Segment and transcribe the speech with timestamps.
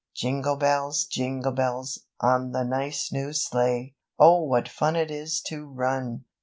[0.15, 3.93] "Jingle bells, jingle bells, On the nice new sleigh.
[4.17, 6.25] Oh what fun it is to run!"